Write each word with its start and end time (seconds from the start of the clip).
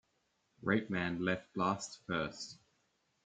Rapeman 0.63 1.19
left 1.19 1.53
Blast 1.53 1.99
First! 2.07 2.57